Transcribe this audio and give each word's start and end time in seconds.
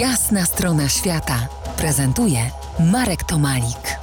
Jasna 0.00 0.44
strona 0.44 0.88
świata 0.88 1.48
prezentuje 1.78 2.38
Marek 2.92 3.24
Tomalik. 3.24 3.98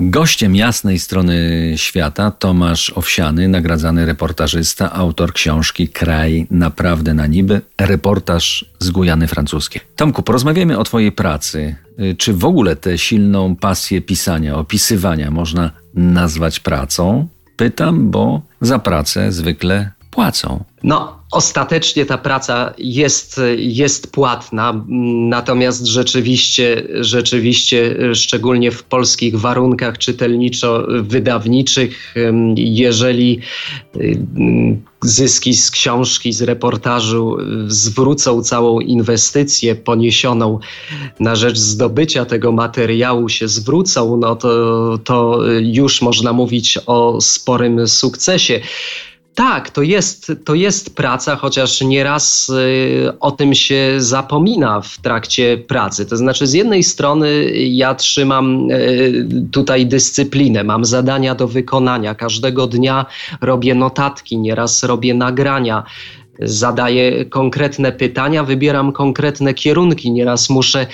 Gościem 0.00 0.56
jasnej 0.56 0.98
strony 0.98 1.34
świata 1.76 2.30
Tomasz 2.30 2.92
Owsiany, 2.96 3.48
nagradzany 3.48 4.06
reportażysta, 4.06 4.92
autor 4.92 5.32
książki 5.32 5.88
Kraj 5.88 6.46
naprawdę 6.50 7.14
na 7.14 7.26
niby, 7.26 7.60
reportaż 7.80 8.64
z 8.78 8.90
Gujany 8.90 9.26
Francuskiej. 9.26 9.82
Tomku, 9.96 10.22
porozmawiamy 10.22 10.78
o 10.78 10.84
Twojej 10.84 11.12
pracy. 11.12 11.76
Czy 12.18 12.34
w 12.34 12.44
ogóle 12.44 12.76
tę 12.76 12.98
silną 12.98 13.56
pasję 13.56 14.00
pisania, 14.00 14.56
opisywania 14.56 15.30
można 15.30 15.70
nazwać 15.94 16.60
pracą? 16.60 17.28
Pytam, 17.56 18.10
bo 18.10 18.42
za 18.60 18.78
pracę 18.78 19.32
zwykle 19.32 19.90
płacą. 20.12 20.64
No, 20.82 21.18
ostatecznie 21.30 22.06
ta 22.06 22.18
praca 22.18 22.74
jest, 22.78 23.40
jest 23.56 24.12
płatna, 24.12 24.84
natomiast 25.28 25.86
rzeczywiście, 25.86 26.82
rzeczywiście, 27.00 27.96
szczególnie 28.14 28.70
w 28.70 28.82
polskich 28.82 29.40
warunkach 29.40 29.98
czytelniczo-wydawniczych, 29.98 32.14
jeżeli 32.56 33.40
zyski 35.02 35.54
z 35.54 35.70
książki, 35.70 36.32
z 36.32 36.42
reportażu 36.42 37.36
zwrócą 37.66 38.42
całą 38.42 38.80
inwestycję 38.80 39.74
poniesioną 39.74 40.58
na 41.20 41.36
rzecz 41.36 41.58
zdobycia 41.58 42.24
tego 42.24 42.52
materiału, 42.52 43.28
się 43.28 43.48
zwrócą, 43.48 44.16
no 44.16 44.36
to, 44.36 44.98
to 45.04 45.38
już 45.60 46.02
można 46.02 46.32
mówić 46.32 46.78
o 46.86 47.20
sporym 47.20 47.88
sukcesie. 47.88 48.60
Tak, 49.34 49.70
to 49.70 49.82
jest, 49.82 50.32
to 50.44 50.54
jest 50.54 50.96
praca, 50.96 51.36
chociaż 51.36 51.80
nieraz 51.80 52.48
y, 52.48 53.12
o 53.20 53.30
tym 53.30 53.54
się 53.54 53.94
zapomina 53.98 54.80
w 54.80 54.98
trakcie 54.98 55.58
pracy. 55.58 56.06
To 56.06 56.16
znaczy, 56.16 56.46
z 56.46 56.52
jednej 56.52 56.82
strony 56.82 57.50
ja 57.54 57.94
trzymam 57.94 58.70
y, 58.70 59.26
tutaj 59.52 59.86
dyscyplinę, 59.86 60.64
mam 60.64 60.84
zadania 60.84 61.34
do 61.34 61.48
wykonania. 61.48 62.14
Każdego 62.14 62.66
dnia 62.66 63.06
robię 63.40 63.74
notatki, 63.74 64.38
nieraz 64.38 64.82
robię 64.82 65.14
nagrania 65.14 65.84
zadaję 66.40 67.24
konkretne 67.24 67.92
pytania, 67.92 68.44
wybieram 68.44 68.92
konkretne 68.92 69.54
kierunki. 69.54 70.10
Nieraz 70.10 70.50
muszę 70.50 70.86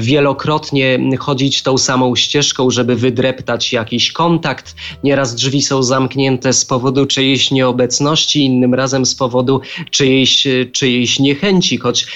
wielokrotnie 0.00 0.98
chodzić 1.18 1.62
tą 1.62 1.78
samą 1.78 2.16
ścieżką, 2.16 2.70
żeby 2.70 2.96
wydreptać 2.96 3.72
jakiś 3.72 4.12
kontakt. 4.12 4.74
Nieraz 5.04 5.34
drzwi 5.34 5.62
są 5.62 5.82
zamknięte 5.82 6.52
z 6.52 6.64
powodu 6.64 7.06
czyjejś 7.06 7.50
nieobecności, 7.50 8.44
innym 8.44 8.74
razem 8.74 9.06
z 9.06 9.14
powodu 9.14 9.60
czyjejś, 9.90 10.46
czyjejś 10.72 11.18
niechęci, 11.18 11.78
choć, 11.78 12.06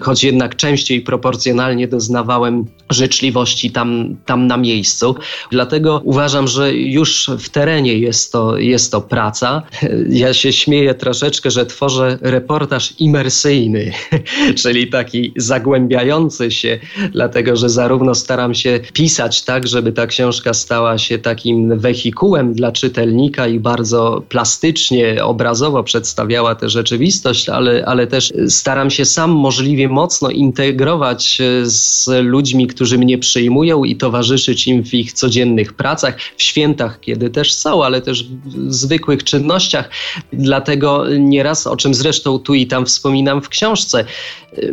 choć 0.00 0.24
jednak 0.24 0.56
częściej 0.56 1.00
proporcjonalnie 1.00 1.88
doznawałem 1.88 2.64
życzliwości 2.90 3.70
tam, 3.70 4.16
tam 4.26 4.46
na 4.46 4.56
miejscu. 4.56 5.14
Dlatego 5.50 6.00
uważam, 6.04 6.48
że 6.48 6.74
już 6.74 7.30
w 7.38 7.48
terenie 7.48 7.94
jest 7.94 8.32
to, 8.32 8.58
jest 8.58 8.92
to 8.92 9.00
praca. 9.00 9.62
Ja 10.08 10.34
się 10.34 10.52
śmieję 10.52 10.94
troszeczkę, 10.94 11.49
że 11.50 11.66
tworzę 11.66 12.18
reportaż 12.20 12.94
imersyjny, 12.98 13.92
czyli 14.62 14.86
taki 14.86 15.32
zagłębiający 15.36 16.50
się, 16.50 16.78
dlatego 17.12 17.56
że 17.56 17.68
zarówno 17.68 18.14
staram 18.14 18.54
się 18.54 18.80
pisać 18.92 19.42
tak, 19.42 19.68
żeby 19.68 19.92
ta 19.92 20.06
książka 20.06 20.54
stała 20.54 20.98
się 20.98 21.18
takim 21.18 21.78
wehikułem 21.78 22.54
dla 22.54 22.72
czytelnika 22.72 23.46
i 23.46 23.60
bardzo 23.60 24.22
plastycznie, 24.28 25.24
obrazowo 25.24 25.82
przedstawiała 25.82 26.54
tę 26.54 26.68
rzeczywistość, 26.68 27.48
ale, 27.48 27.84
ale 27.86 28.06
też 28.06 28.32
staram 28.48 28.90
się 28.90 29.04
sam 29.04 29.30
możliwie 29.30 29.88
mocno 29.88 30.30
integrować 30.30 31.38
z 31.62 32.08
ludźmi, 32.24 32.66
którzy 32.66 32.98
mnie 32.98 33.18
przyjmują 33.18 33.84
i 33.84 33.96
towarzyszyć 33.96 34.66
im 34.66 34.84
w 34.84 34.94
ich 34.94 35.12
codziennych 35.12 35.72
pracach, 35.72 36.16
w 36.36 36.42
świętach, 36.42 37.00
kiedy 37.00 37.30
też 37.30 37.52
są, 37.52 37.84
ale 37.84 38.00
też 38.00 38.24
w 38.24 38.74
zwykłych 38.74 39.24
czynnościach. 39.24 39.90
Dlatego 40.32 41.04
nieraz, 41.40 41.66
o 41.66 41.76
czym 41.76 41.94
zresztą 41.94 42.38
tu 42.38 42.54
i 42.54 42.66
tam 42.66 42.86
wspominam 42.86 43.42
w 43.42 43.48
książce, 43.48 44.04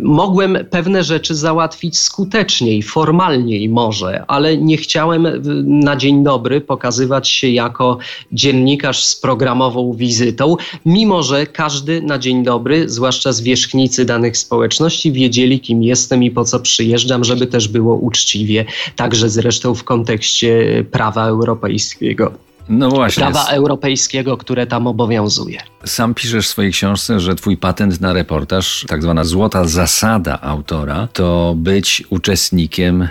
mogłem 0.02 0.58
pewne 0.70 1.04
rzeczy 1.04 1.36
załatwić 1.36 2.00
skuteczniej, 2.00 2.84
formalniej 2.84 3.70
może, 3.70 4.26
ale 4.28 4.58
nie 4.58 4.78
chciałem 4.78 5.28
na 5.64 5.96
dzień 5.96 6.24
dobry 6.24 6.62
pokazywać 6.62 7.30
się 7.30 7.48
jako 7.48 7.98
dziennikarz 8.32 9.06
z 9.06 9.16
programową 9.16 9.94
wizytą, 9.94 10.56
mimo 10.86 11.24
że 11.24 11.46
każdy 11.46 12.02
na 12.02 12.18
dzień 12.18 12.44
dobry, 12.44 12.90
zwłaszcza 12.90 13.32
zwierzchnicy 13.32 14.06
danych 14.06 14.38
społeczności, 14.38 15.12
wiedzieli, 15.12 15.60
kim 15.60 15.84
jestem 15.84 16.24
i 16.24 16.32
po 16.32 16.44
co 16.44 16.60
przyjeżdżam, 16.60 17.24
żeby 17.24 17.48
też 17.48 17.68
było 17.68 17.96
uczciwie, 17.96 18.66
także 18.96 19.30
zresztą 19.30 19.76
w 19.76 19.84
kontekście 19.84 20.84
prawa 20.92 21.28
europejskiego. 21.28 22.48
No 22.70 22.90
właśnie. 22.90 23.24
Prawa 23.24 23.46
europejskiego, 23.46 24.38
które 24.38 24.68
tam 24.68 24.88
obowiązuje. 24.88 25.60
Sam 25.86 26.14
piszesz 26.14 26.48
w 26.48 26.50
swojej 26.50 26.72
książce, 26.72 27.20
że 27.20 27.36
twój 27.36 27.58
patent 27.58 28.02
na 28.02 28.14
reportaż, 28.14 28.86
tak 28.88 29.02
zwana 29.02 29.24
złota 29.24 29.64
zasada 29.68 30.42
autora, 30.42 31.08
to 31.14 31.54
być 31.58 32.04
uczestnikiem 32.10 33.08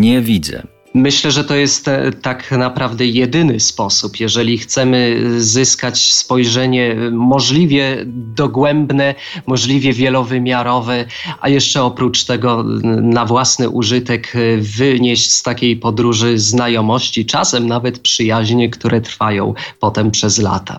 nie 0.00 0.20
widzę. 0.20 0.62
Myślę, 0.98 1.30
że 1.30 1.44
to 1.44 1.54
jest 1.54 1.88
e, 1.88 2.12
tak 2.12 2.50
naprawdę 2.50 3.06
jedyny 3.06 3.60
sposób, 3.60 4.20
jeżeli 4.20 4.58
chcemy 4.58 5.20
zyskać 5.38 6.12
spojrzenie 6.14 6.96
możliwie 7.10 8.04
dogłębne, 8.06 9.14
możliwie 9.46 9.92
wielowymiarowe, 9.92 11.04
a 11.40 11.48
jeszcze 11.48 11.82
oprócz 11.82 12.24
tego 12.24 12.64
na 13.02 13.24
własny 13.24 13.68
użytek 13.68 14.32
e, 14.36 14.56
wynieść 14.56 15.32
z 15.32 15.42
takiej 15.42 15.76
podróży 15.76 16.38
znajomości, 16.38 17.26
czasem 17.26 17.66
nawet 17.66 17.98
przyjaźnie, 17.98 18.70
które 18.70 19.00
trwają 19.00 19.54
potem 19.80 20.10
przez 20.10 20.38
lata. 20.38 20.78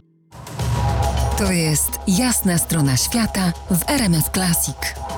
To 1.37 1.51
jest 1.51 1.99
jasna 2.07 2.57
strona 2.57 2.97
świata 2.97 3.53
w 3.71 3.89
RMS 3.89 4.25
Classic. 4.33 5.08